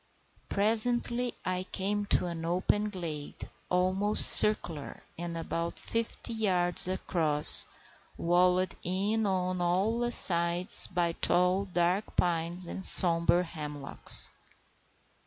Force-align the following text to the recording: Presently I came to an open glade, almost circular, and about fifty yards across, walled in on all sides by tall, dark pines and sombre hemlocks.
Presently 0.49 1.35
I 1.45 1.67
came 1.71 2.07
to 2.07 2.25
an 2.25 2.43
open 2.43 2.89
glade, 2.89 3.47
almost 3.69 4.25
circular, 4.31 5.03
and 5.15 5.37
about 5.37 5.77
fifty 5.77 6.33
yards 6.33 6.87
across, 6.87 7.67
walled 8.17 8.73
in 8.81 9.27
on 9.27 9.61
all 9.61 10.09
sides 10.09 10.87
by 10.87 11.11
tall, 11.11 11.65
dark 11.65 12.15
pines 12.15 12.65
and 12.65 12.83
sombre 12.83 13.43
hemlocks. 13.43 14.31